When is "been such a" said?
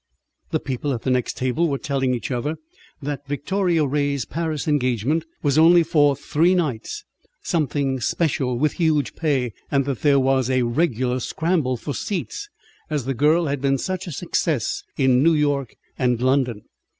13.61-14.11